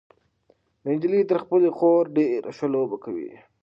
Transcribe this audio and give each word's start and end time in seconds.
دا 0.83 0.89
نجلۍ 0.95 1.21
تر 1.29 1.37
خپلې 1.43 1.69
خور 1.77 2.03
ډېره 2.17 2.49
ښه 2.57 2.67
لوبه 2.73 2.97
کوي. 3.03 3.31